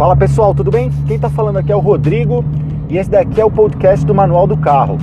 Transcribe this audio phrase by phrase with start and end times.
[0.00, 0.90] Fala pessoal, tudo bem?
[1.06, 2.42] Quem está falando aqui é o Rodrigo
[2.88, 4.96] e esse daqui é o podcast do Manual do Carro.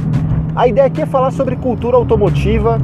[0.56, 2.80] A ideia aqui é falar sobre cultura automotiva,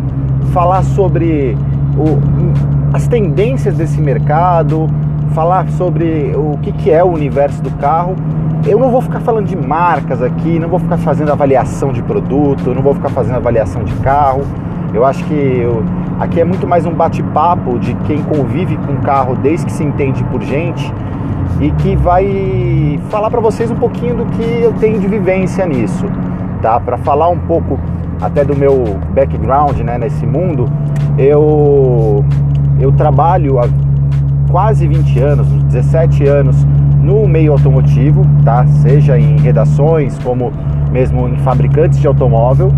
[0.54, 1.58] falar sobre
[1.98, 4.88] o, as tendências desse mercado,
[5.34, 8.16] falar sobre o que, que é o universo do carro.
[8.64, 12.76] Eu não vou ficar falando de marcas aqui, não vou ficar fazendo avaliação de produto,
[12.76, 14.44] não vou ficar fazendo avaliação de carro.
[14.94, 15.84] Eu acho que eu,
[16.20, 20.24] aqui é muito mais um bate-papo de quem convive com carro desde que se entende
[20.26, 20.94] por gente
[21.64, 26.06] e que vai falar para vocês um pouquinho do que eu tenho de vivência nisso,
[26.62, 26.78] tá?
[26.78, 27.80] Para falar um pouco
[28.22, 30.66] até do meu background, né, nesse mundo,
[31.18, 32.24] eu
[32.82, 33.70] eu trabalho há
[34.52, 36.68] quase 20 anos, uns 17 anos
[37.02, 38.68] no meio automotivo, tá?
[38.68, 40.52] Seja em redações como
[40.92, 42.74] mesmo em fabricantes de automóvel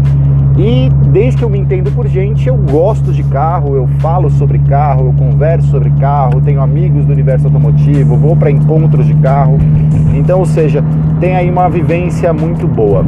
[0.57, 4.57] e desde que eu me entendo por gente, eu gosto de carro, eu falo sobre
[4.59, 9.57] carro, eu converso sobre carro, tenho amigos do universo automotivo, vou para encontros de carro.
[10.13, 10.81] Então, ou seja,
[11.19, 13.03] tem aí uma vivência muito boa.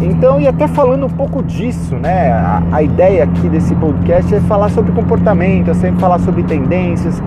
[0.00, 2.30] Então, e até falando um pouco disso, né?
[2.30, 7.20] A, a, ideia aqui desse podcast é falar sobre comportamento, é sempre falar sobre tendências.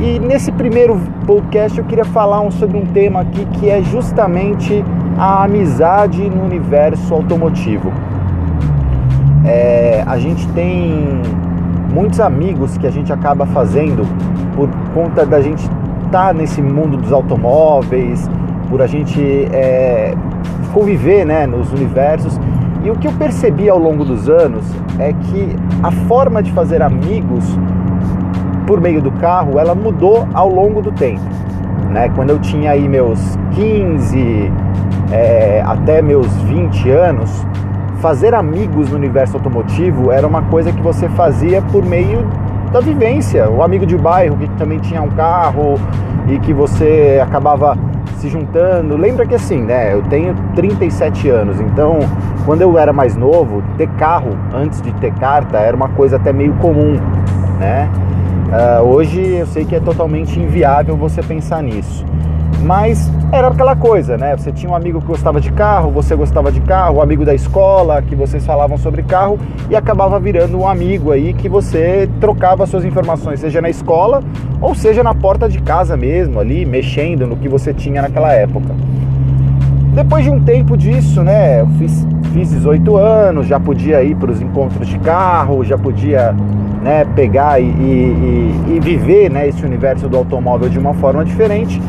[0.00, 4.82] E nesse primeiro podcast eu queria falar um, sobre um tema aqui que é justamente
[5.18, 7.92] a amizade no universo automotivo.
[9.44, 11.20] É, a gente tem
[11.92, 14.06] muitos amigos que a gente acaba fazendo
[14.54, 15.62] por conta da gente
[16.06, 18.28] estar tá nesse mundo dos automóveis,
[18.68, 19.20] por a gente
[19.52, 20.14] é,
[20.72, 22.38] conviver né, nos universos.
[22.84, 24.64] E o que eu percebi ao longo dos anos
[24.98, 27.44] é que a forma de fazer amigos
[28.66, 31.22] por meio do carro, ela mudou ao longo do tempo.
[31.90, 32.10] Né?
[32.14, 33.18] Quando eu tinha aí meus
[33.52, 34.52] 15
[35.10, 37.46] é, até meus 20 anos,
[38.00, 42.26] fazer amigos no universo automotivo era uma coisa que você fazia por meio
[42.72, 43.48] da vivência.
[43.50, 45.74] O amigo de bairro que também tinha um carro
[46.28, 47.76] e que você acabava
[48.18, 48.96] se juntando.
[48.96, 49.92] Lembra que assim, né?
[49.92, 51.98] Eu tenho 37 anos, então
[52.44, 56.32] quando eu era mais novo, ter carro antes de ter carta era uma coisa até
[56.32, 56.98] meio comum,
[57.58, 57.88] né?
[58.48, 62.04] Uh, hoje eu sei que é totalmente inviável você pensar nisso.
[62.68, 64.36] Mas era aquela coisa, né?
[64.36, 67.34] Você tinha um amigo que gostava de carro, você gostava de carro, um amigo da
[67.34, 69.38] escola, que vocês falavam sobre carro
[69.70, 74.22] e acabava virando um amigo aí que você trocava suas informações, seja na escola
[74.60, 78.74] ou seja na porta de casa mesmo, ali mexendo no que você tinha naquela época.
[79.94, 81.62] Depois de um tempo disso, né?
[81.62, 86.36] Eu fiz, fiz 18 anos, já podia ir para os encontros de carro, já podia
[86.82, 91.80] né, pegar e, e, e viver né, esse universo do automóvel de uma forma diferente.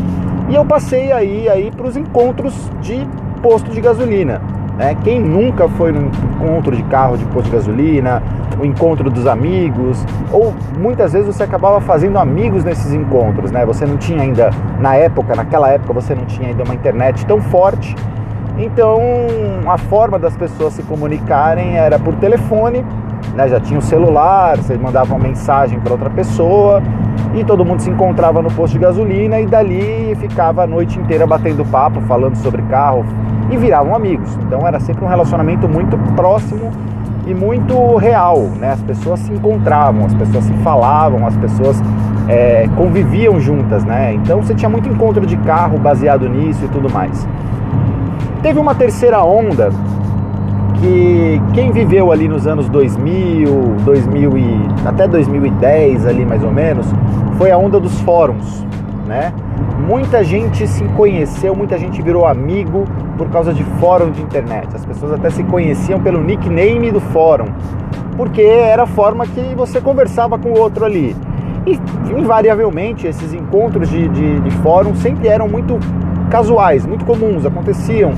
[0.50, 3.08] E eu passei aí, aí para os encontros de
[3.40, 4.42] posto de gasolina.
[4.80, 4.98] Né?
[5.04, 8.24] Quem nunca foi no encontro de carro de posto de gasolina,
[8.60, 13.66] o encontro dos amigos, ou muitas vezes você acabava fazendo amigos nesses encontros, né?
[13.66, 14.50] Você não tinha ainda,
[14.80, 17.96] na época, naquela época, você não tinha ainda uma internet tão forte.
[18.58, 19.00] Então,
[19.68, 22.84] a forma das pessoas se comunicarem era por telefone,
[23.36, 23.48] né?
[23.48, 26.82] Já tinha o celular, você mandava uma mensagem para outra pessoa
[27.34, 31.28] e todo mundo se encontrava no posto de gasolina e dali ficava a noite inteira
[31.28, 33.06] batendo papo, falando sobre carro
[33.52, 34.36] e viravam amigos.
[34.46, 36.72] Então era sempre um relacionamento muito próximo
[37.28, 38.72] e muito real, né?
[38.72, 41.82] As pessoas se encontravam, as pessoas se falavam, as pessoas
[42.28, 44.14] é, conviviam juntas, né?
[44.14, 47.28] Então você tinha muito encontro de carro baseado nisso e tudo mais.
[48.42, 49.70] Teve uma terceira onda
[50.80, 53.50] que quem viveu ali nos anos 2000,
[53.84, 54.44] 2000 e
[54.86, 56.88] até 2010 ali mais ou menos,
[57.38, 58.66] foi a onda dos fóruns,
[59.06, 59.34] né?
[59.86, 62.86] Muita gente se conheceu, muita gente virou amigo
[63.18, 64.68] por causa de fórum de internet.
[64.74, 67.48] As pessoas até se conheciam pelo nickname do fórum,
[68.16, 71.16] porque era a forma que você conversava com o outro ali.
[71.66, 71.80] E
[72.18, 75.78] invariavelmente esses encontros de, de, de fórum sempre eram muito
[76.30, 78.14] casuais, muito comuns, aconteciam.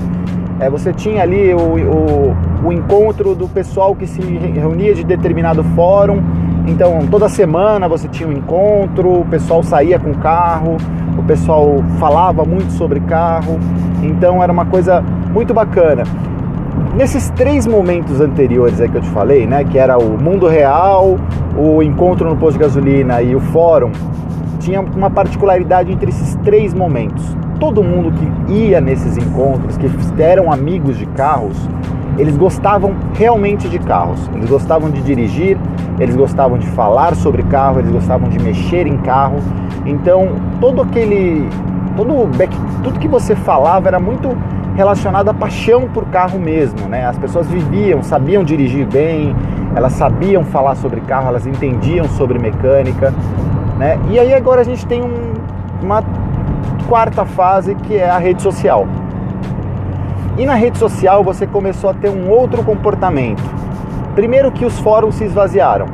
[0.61, 5.63] É, você tinha ali o, o, o encontro do pessoal que se reunia de determinado
[5.75, 6.21] fórum
[6.67, 10.77] então toda semana você tinha um encontro, o pessoal saía com carro,
[11.17, 13.59] o pessoal falava muito sobre carro,
[14.03, 15.01] então era uma coisa
[15.33, 16.03] muito bacana.
[16.95, 21.17] Nesses três momentos anteriores aí que eu te falei, né, que era o mundo real,
[21.57, 23.91] o encontro no posto de gasolina e o fórum,
[24.59, 27.35] tinha uma particularidade entre esses três momentos.
[27.61, 29.87] Todo mundo que ia nesses encontros, que
[30.19, 31.55] eram amigos de carros,
[32.17, 35.57] eles gostavam realmente de carros, eles gostavam de dirigir,
[35.99, 39.37] eles gostavam de falar sobre carro, eles gostavam de mexer em carro.
[39.85, 40.29] Então,
[40.59, 41.47] todo aquele
[41.95, 42.51] todo back,
[42.83, 44.35] tudo que você falava era muito
[44.75, 47.05] relacionado à paixão por carro mesmo, né?
[47.05, 49.35] As pessoas viviam, sabiam dirigir bem,
[49.75, 53.13] elas sabiam falar sobre carro, elas entendiam sobre mecânica,
[53.77, 53.99] né?
[54.09, 55.33] E aí agora a gente tem um,
[55.83, 56.01] uma
[56.91, 58.85] quarta fase que é a rede social.
[60.37, 63.41] E na rede social você começou a ter um outro comportamento.
[64.13, 65.85] Primeiro que os fóruns se esvaziaram.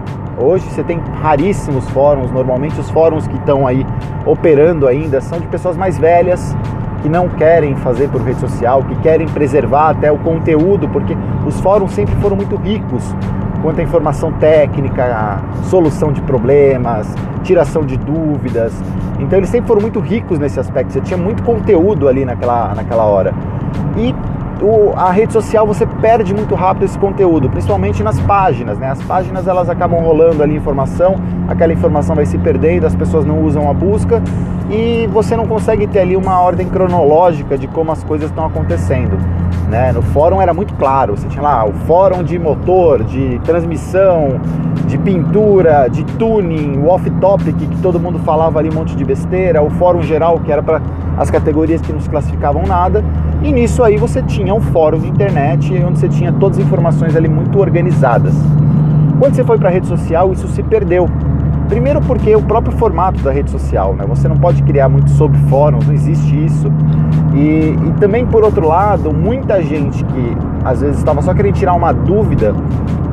[0.41, 3.85] Hoje você tem raríssimos fóruns, normalmente os fóruns que estão aí
[4.25, 6.57] operando ainda são de pessoas mais velhas,
[7.03, 11.15] que não querem fazer por rede social, que querem preservar até o conteúdo, porque
[11.45, 13.03] os fóruns sempre foram muito ricos
[13.61, 17.07] quanto à informação técnica, solução de problemas,
[17.43, 18.73] tiração de dúvidas.
[19.19, 20.93] Então eles sempre foram muito ricos nesse aspecto.
[20.93, 23.33] Você tinha muito conteúdo ali naquela, naquela hora.
[23.95, 24.13] E
[24.61, 28.89] o, a rede social você perde muito rápido esse conteúdo, principalmente nas páginas, né?
[28.89, 31.15] As páginas elas acabam rolando ali informação,
[31.47, 34.21] aquela informação vai se perdendo, as pessoas não usam a busca
[34.69, 39.17] e você não consegue ter ali uma ordem cronológica de como as coisas estão acontecendo.
[39.69, 39.91] Né?
[39.91, 44.39] No fórum era muito claro, você tinha lá o fórum de motor, de transmissão,
[44.87, 49.61] de pintura, de tuning, o off-topic que todo mundo falava ali um monte de besteira,
[49.61, 50.81] o fórum geral que era para
[51.17, 53.03] as categorias que não classificavam nada.
[53.41, 57.15] E nisso aí você tinha um fórum de internet onde você tinha todas as informações
[57.15, 58.33] ali muito organizadas.
[59.19, 61.07] Quando você foi para a rede social, isso se perdeu.
[61.67, 64.05] Primeiro porque o próprio formato da rede social, né?
[64.07, 66.71] Você não pode criar muito sobre fóruns, não existe isso.
[67.33, 71.73] E, e também por outro lado, muita gente que às vezes estava só querendo tirar
[71.73, 72.55] uma dúvida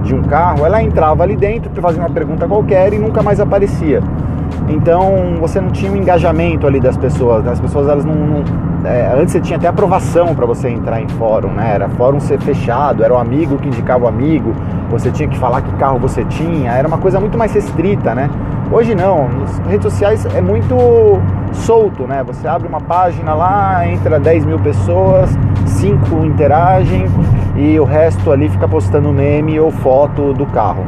[0.04, 4.02] de um carro, ela entrava ali dentro, fazia uma pergunta qualquer e nunca mais aparecia.
[4.68, 7.44] Então você não tinha um engajamento ali das pessoas.
[7.44, 7.52] Né?
[7.52, 8.44] As pessoas elas não, não
[8.84, 11.72] é, antes você tinha até aprovação para você entrar em fórum, né?
[11.74, 14.52] Era fórum ser fechado, era o amigo que indicava o amigo,
[14.90, 18.28] você tinha que falar que carro você tinha, era uma coisa muito mais restrita, né?
[18.70, 20.76] Hoje não, nas redes sociais é muito
[21.52, 22.22] solto, né?
[22.24, 25.30] Você abre uma página lá, entra 10 mil pessoas,
[25.64, 27.06] 5 interagem
[27.56, 30.84] e o resto ali fica postando meme ou foto do carro.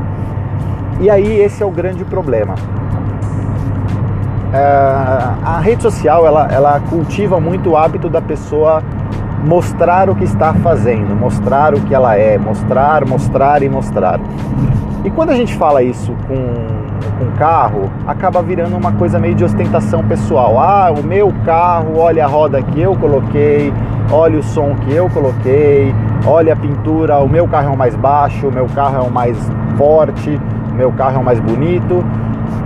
[1.00, 2.55] E aí esse é o grande problema.
[4.56, 8.82] É, a rede social ela, ela cultiva muito o hábito da pessoa
[9.44, 14.19] mostrar o que está fazendo, mostrar o que ela é, mostrar, mostrar e mostrar.
[15.05, 16.76] E quando a gente fala isso com
[17.19, 20.58] com carro, acaba virando uma coisa meio de ostentação pessoal.
[20.61, 23.73] Ah, o meu carro, olha a roda que eu coloquei,
[24.11, 25.94] olha o som que eu coloquei,
[26.26, 29.11] olha a pintura, o meu carro é o mais baixo, o meu carro é o
[29.11, 29.37] mais
[29.76, 32.05] forte, o meu carro é o mais bonito.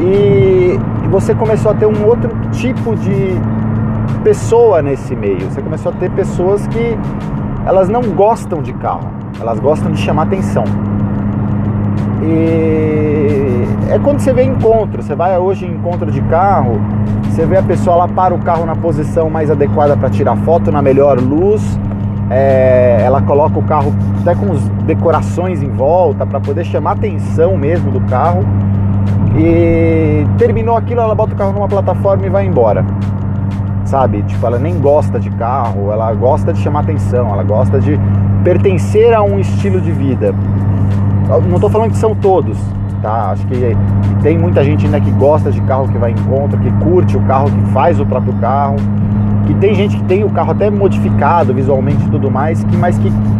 [0.00, 0.78] E
[1.10, 3.34] você começou a ter um outro tipo de
[4.22, 5.50] pessoa nesse meio.
[5.50, 6.96] Você começou a ter pessoas que
[7.66, 9.10] elas não gostam de carro,
[9.40, 10.64] elas gostam de chamar atenção.
[12.22, 16.80] E é quando você vê encontro, você vai hoje em encontro de carro,
[17.24, 20.70] você vê a pessoa lá para o carro na posição mais adequada para tirar foto,
[20.70, 21.78] na melhor luz,
[22.30, 24.54] é, ela coloca o carro até com
[24.84, 28.44] decorações em volta para poder chamar atenção mesmo do carro.
[29.36, 32.84] E terminou aquilo, ela bota o carro numa plataforma e vai embora.
[33.84, 34.22] Sabe?
[34.22, 37.98] Tipo, ela nem gosta de carro, ela gosta de chamar atenção, ela gosta de
[38.44, 40.34] pertencer a um estilo de vida.
[41.48, 42.58] Não estou falando que são todos,
[43.02, 43.30] tá?
[43.30, 43.76] Acho que
[44.22, 47.20] tem muita gente ainda que gosta de carro que vai em conta, que curte o
[47.22, 48.76] carro, que faz o próprio carro,
[49.46, 52.98] que tem gente que tem o carro até modificado visualmente e tudo mais, que, mas
[52.98, 53.39] que, que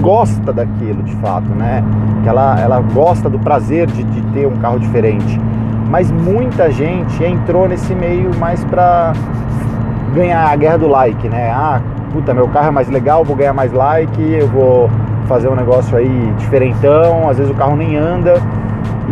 [0.00, 1.84] gosta daquilo de fato, né?
[2.22, 5.40] Que ela, ela gosta do prazer de, de ter um carro diferente.
[5.88, 9.12] Mas muita gente entrou nesse meio mais para
[10.14, 11.50] ganhar a guerra do like, né?
[11.50, 11.80] Ah,
[12.12, 14.90] puta, meu carro é mais legal, vou ganhar mais like, eu vou
[15.26, 18.34] fazer um negócio aí diferentão, às vezes o carro nem anda.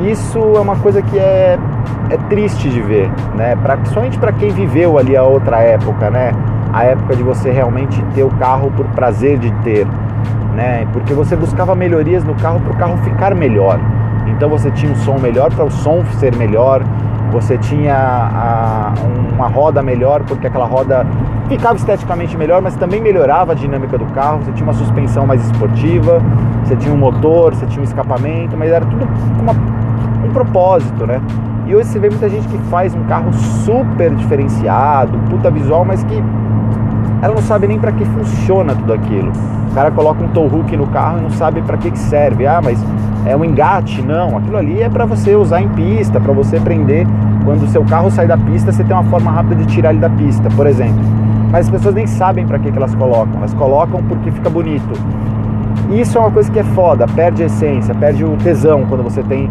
[0.04, 1.58] Isso é uma coisa que é,
[2.10, 3.56] é triste de ver, né?
[3.56, 6.32] Pra, principalmente para quem viveu ali a outra época, né?
[6.72, 9.86] A época de você realmente ter o carro por prazer de ter
[10.58, 10.88] né?
[10.92, 13.78] Porque você buscava melhorias no carro para o carro ficar melhor.
[14.26, 16.82] Então você tinha um som melhor para o som ser melhor,
[17.30, 18.92] você tinha a,
[19.32, 21.06] uma roda melhor porque aquela roda
[21.48, 24.40] ficava esteticamente melhor, mas também melhorava a dinâmica do carro.
[24.40, 26.20] Você tinha uma suspensão mais esportiva,
[26.64, 29.06] você tinha um motor, você tinha um escapamento, mas era tudo
[29.40, 29.52] uma,
[30.26, 31.22] um propósito, né?
[31.66, 36.02] E hoje você vê muita gente que faz um carro super diferenciado, puta visual, mas
[36.02, 36.20] que
[37.20, 39.32] ela não sabe nem para que funciona tudo aquilo.
[39.70, 42.46] O cara coloca um tow hook no carro e não sabe para que, que serve.
[42.46, 42.82] Ah, mas
[43.26, 44.02] é um engate?
[44.02, 47.06] Não, aquilo ali é para você usar em pista, para você prender.
[47.44, 50.00] Quando o seu carro sai da pista, você tem uma forma rápida de tirar ele
[50.00, 51.02] da pista, por exemplo.
[51.50, 53.36] Mas as pessoas nem sabem para que, que elas colocam.
[53.38, 54.92] Elas colocam porque fica bonito.
[55.90, 59.02] E isso é uma coisa que é foda, perde a essência, perde o tesão quando
[59.02, 59.50] você tem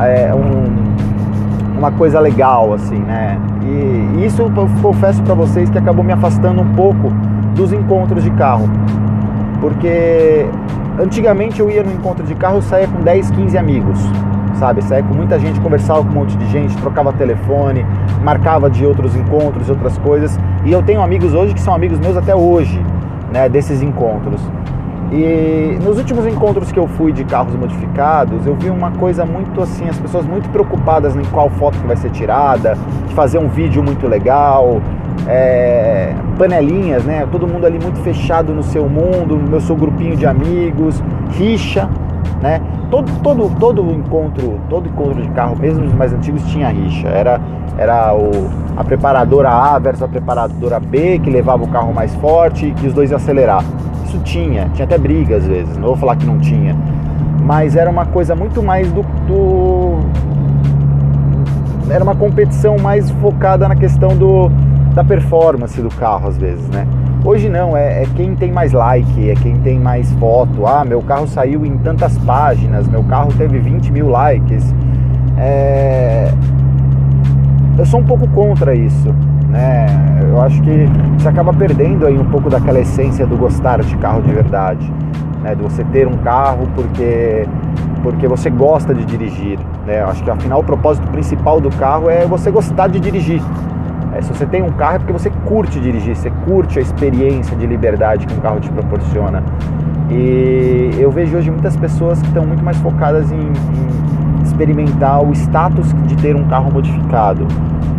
[0.00, 3.38] é, um, uma coisa legal, assim, né?
[3.66, 4.50] E isso eu
[4.82, 7.10] confesso para vocês que acabou me afastando um pouco
[7.54, 8.68] dos encontros de carro.
[9.60, 10.46] Porque
[11.00, 13.98] antigamente eu ia no encontro de carro e saía com 10, 15 amigos.
[14.54, 14.82] sabe?
[14.82, 17.84] Saía com muita gente, conversava com um monte de gente, trocava telefone,
[18.22, 20.38] marcava de outros encontros, outras coisas.
[20.64, 22.80] E eu tenho amigos hoje que são amigos meus até hoje,
[23.32, 24.40] né, desses encontros.
[25.12, 29.60] E nos últimos encontros que eu fui de carros modificados, eu vi uma coisa muito
[29.60, 33.48] assim, as pessoas muito preocupadas em qual foto que vai ser tirada, de fazer um
[33.48, 34.80] vídeo muito legal,
[35.28, 37.26] é, panelinhas, né?
[37.30, 41.88] Todo mundo ali muito fechado no seu mundo, meu seu grupinho de amigos, rixa,
[42.42, 42.60] né?
[42.90, 47.08] Todo, todo, todo encontro, todo encontro de carro, mesmo os mais antigos, tinha rixa.
[47.08, 47.40] Era,
[47.78, 48.30] era o,
[48.76, 52.86] a preparadora A versus a preparadora B que levava o carro mais forte e que
[52.86, 53.64] os dois iam acelerar.
[54.14, 56.76] Isso tinha, tinha até briga às vezes, não vou falar que não tinha.
[57.42, 59.98] Mas era uma coisa muito mais do, do
[61.90, 64.48] era uma competição mais focada na questão do,
[64.94, 66.86] da performance do carro às vezes, né?
[67.24, 70.64] Hoje não, é, é, quem tem mais like, é quem tem mais foto.
[70.66, 74.72] Ah, meu carro saiu em tantas páginas, meu carro teve 20 mil likes.
[75.38, 76.30] É...
[77.76, 79.12] Eu sou um pouco contra isso,
[79.54, 79.86] né?
[80.20, 84.20] Eu acho que você acaba perdendo aí um pouco daquela essência do gostar de carro
[84.20, 84.92] de verdade,
[85.42, 85.54] né?
[85.54, 87.46] De você ter um carro porque
[88.02, 90.02] porque você gosta de dirigir, né?
[90.02, 93.40] Eu acho que afinal o propósito principal do carro é você gostar de dirigir.
[94.12, 97.56] É, se você tem um carro é porque você curte dirigir, você curte a experiência
[97.56, 99.42] de liberdade que um carro te proporciona.
[100.10, 105.32] E eu vejo hoje muitas pessoas que estão muito mais focadas em, em experimentar o
[105.32, 107.46] status de ter um carro modificado,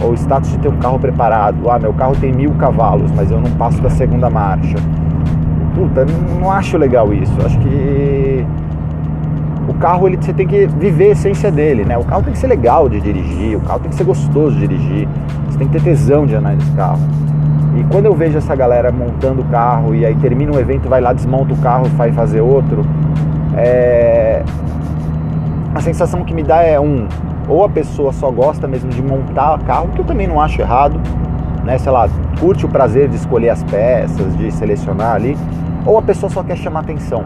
[0.01, 1.69] ou o status de ter um carro preparado.
[1.69, 4.77] Ah, meu carro tem mil cavalos, mas eu não passo da segunda marcha.
[5.73, 7.33] Puta, não, acho legal isso.
[7.45, 8.45] Acho que
[9.67, 11.97] o carro ele, você tem que viver a essência dele, né?
[11.97, 14.67] O carro tem que ser legal de dirigir, o carro tem que ser gostoso de
[14.67, 15.07] dirigir.
[15.49, 16.99] Você tem que ter tesão de andar nesse carro.
[17.77, 21.01] E quando eu vejo essa galera montando o carro e aí termina um evento, vai
[21.01, 22.85] lá, desmonta o carro, vai fazer outro,
[23.53, 24.43] é...
[25.73, 27.05] a sensação que me dá é um,
[27.47, 30.99] ou a pessoa só gosta mesmo de montar carro, que eu também não acho errado,
[31.63, 31.77] né?
[31.77, 32.07] Sei lá,
[32.39, 35.37] curte o prazer de escolher as peças, de selecionar ali,
[35.85, 37.23] ou a pessoa só quer chamar atenção,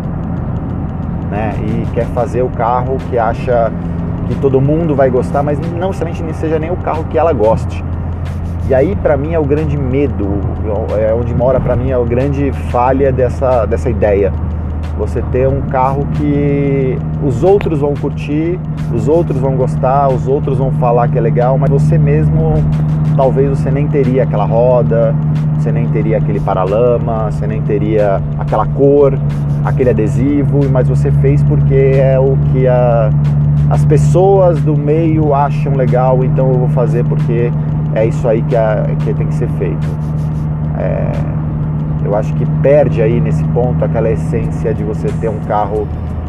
[1.29, 1.53] né?
[1.61, 3.71] E quer fazer o carro que acha
[4.27, 7.83] que todo mundo vai gostar, mas não necessariamente seja nem o carro que ela goste.
[8.69, 10.27] E aí, para mim, é o grande medo,
[10.95, 14.31] é onde mora para mim é a grande falha dessa, dessa ideia.
[14.99, 18.59] Você ter um carro que os outros vão curtir,
[18.93, 22.53] os outros vão gostar, os outros vão falar que é legal, mas você mesmo,
[23.15, 25.15] talvez você nem teria aquela roda,
[25.57, 29.17] você nem teria aquele paralama, você nem teria aquela cor,
[29.63, 33.09] aquele adesivo, mas você fez porque é o que a,
[33.69, 37.49] as pessoas do meio acham legal, então eu vou fazer porque
[37.95, 39.87] é isso aí que, a, que tem que ser feito.
[40.77, 41.11] É,
[42.03, 45.87] eu acho que perde aí nesse ponto aquela essência de você ter um carro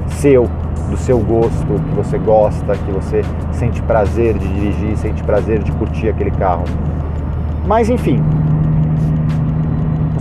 [0.09, 0.49] seu,
[0.89, 3.23] do seu gosto, que você gosta, que você
[3.53, 6.65] sente prazer de dirigir, sente prazer de curtir aquele carro.
[7.67, 8.21] Mas enfim,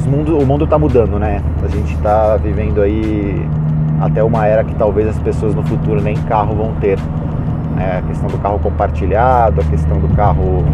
[0.09, 1.41] mundo, o mundo está mudando, né?
[1.63, 3.47] A gente está vivendo aí
[4.01, 6.97] até uma era que talvez as pessoas no futuro nem carro vão ter.
[7.75, 7.99] Né?
[7.99, 10.65] A questão do carro compartilhado, a questão do carro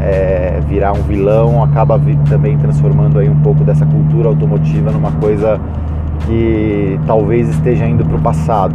[0.00, 5.60] é, virar um vilão acaba também transformando aí um pouco dessa cultura automotiva numa coisa
[6.26, 8.74] que talvez esteja indo para o passado.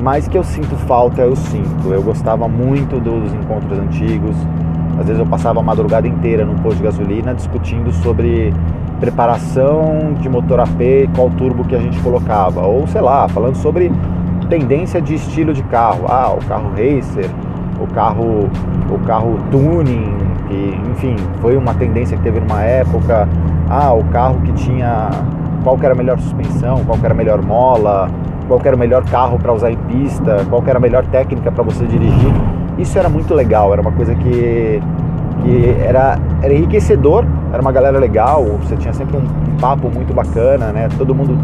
[0.00, 1.88] Mas que eu sinto falta, eu sinto.
[1.92, 4.36] Eu gostava muito dos encontros antigos.
[4.98, 8.52] Às vezes eu passava a madrugada inteira num posto de gasolina discutindo sobre
[9.00, 13.92] preparação de motor AP, qual turbo que a gente colocava, ou sei lá, falando sobre
[14.48, 16.06] tendência de estilo de carro.
[16.08, 17.30] Ah, o carro racer,
[17.80, 18.48] o carro,
[18.90, 20.16] o carro tuning,
[20.48, 23.28] que, enfim, foi uma tendência que teve numa época.
[23.68, 25.10] Ah, o carro que tinha
[25.62, 28.08] qual era a melhor suspensão, qual era a melhor mola,
[28.46, 31.62] qual era o melhor carro para usar em pista, qual era a melhor técnica para
[31.62, 32.32] você dirigir.
[32.78, 34.80] Isso era muito legal, era uma coisa que,
[35.42, 40.14] que era, era enriquecedor, era uma galera legal, você tinha sempre um, um papo muito
[40.14, 40.88] bacana, né?
[40.96, 41.36] Todo mundo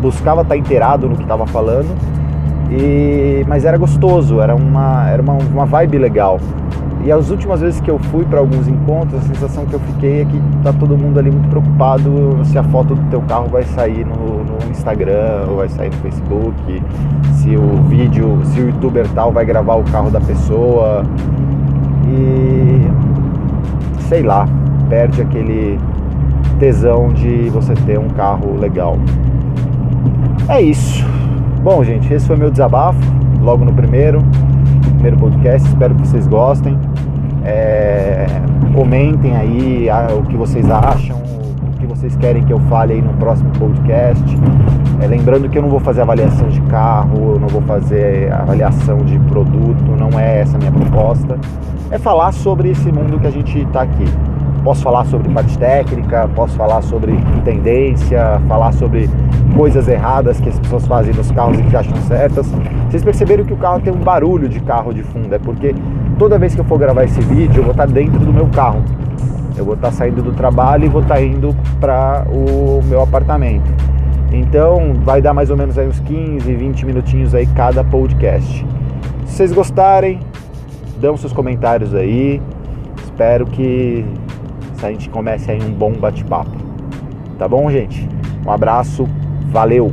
[0.00, 1.94] buscava estar tá inteirado no que estava falando
[2.78, 6.40] e, mas era gostoso, era uma, era uma, uma vibe legal.
[7.04, 10.22] E as últimas vezes que eu fui para alguns encontros, a sensação que eu fiquei
[10.22, 13.64] é que tá todo mundo ali muito preocupado se a foto do teu carro vai
[13.64, 16.82] sair no, no Instagram ou vai sair no Facebook,
[17.32, 21.04] se o vídeo, se o youtuber tal vai gravar o carro da pessoa.
[22.06, 22.86] E
[24.08, 24.46] sei lá,
[24.88, 25.80] perde aquele
[26.60, 28.96] tesão de você ter um carro legal.
[30.48, 31.04] É isso.
[31.62, 32.98] Bom, gente, esse foi meu desabafo,
[33.40, 34.20] logo no primeiro,
[34.94, 35.68] primeiro podcast.
[35.68, 36.76] Espero que vocês gostem.
[37.44, 38.26] É,
[38.74, 39.86] comentem aí
[40.18, 44.24] o que vocês acham, o que vocês querem que eu fale aí no próximo podcast.
[45.00, 48.98] É, lembrando que eu não vou fazer avaliação de carro, eu não vou fazer avaliação
[48.98, 51.38] de produto, não é essa a minha proposta.
[51.92, 54.06] É falar sobre esse mundo que a gente está aqui.
[54.64, 57.12] Posso falar sobre parte técnica, posso falar sobre
[57.44, 59.10] tendência, falar sobre
[59.56, 62.46] coisas erradas que as pessoas fazem nos carros e que acham certas.
[62.88, 65.74] Vocês perceberam que o carro tem um barulho de carro de fundo, é porque
[66.18, 68.82] toda vez que eu for gravar esse vídeo eu vou estar dentro do meu carro.
[69.56, 73.70] Eu vou estar saindo do trabalho e vou estar indo para o meu apartamento.
[74.32, 78.66] Então vai dar mais ou menos aí uns 15, 20 minutinhos aí cada podcast.
[79.26, 80.20] Se vocês gostarem,
[81.00, 82.40] dão seus comentários aí.
[83.02, 84.06] Espero que
[84.86, 86.50] a gente comece aí um bom bate-papo.
[87.38, 88.08] Tá bom, gente?
[88.46, 89.06] Um abraço,
[89.50, 89.92] valeu!